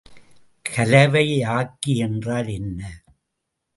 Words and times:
கலவையாக்கி 0.65 1.95
என்றால் 1.97 2.47
என்ன? 2.47 2.81